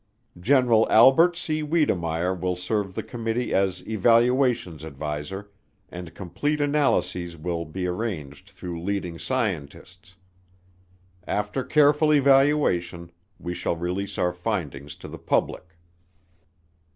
[0.39, 1.61] "General Albert C.
[1.61, 5.51] Wedemeyer will serve the Committee as Evaluations Adviser
[5.89, 10.15] and complete analyses will be arranged through leading scientists.
[11.27, 15.77] After careful evaluation, we shall release our findings to the public."